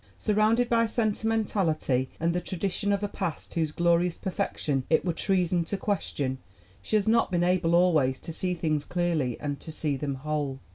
Surrounded 0.17 0.67
by 0.67 0.87
sentimentality 0.87 2.09
and 2.19 2.33
the 2.33 2.41
tradition 2.41 2.91
of 2.91 3.03
a 3.03 3.07
past 3.07 3.53
whose 3.53 3.71
glorious 3.71 4.17
perfection 4.17 4.83
it 4.89 5.05
were 5.05 5.13
treason 5.13 5.63
to 5.63 5.77
question, 5.77 6.39
she 6.81 6.95
has 6.95 7.07
not 7.07 7.29
been 7.31 7.43
able 7.43 7.75
always 7.75 8.17
to 8.17 8.33
see 8.33 8.55
things 8.55 8.83
clearly 8.83 9.39
and 9.39 9.59
to 9.59 9.71
see 9.71 9.95
them 9.95 10.15
whole. 10.15 10.59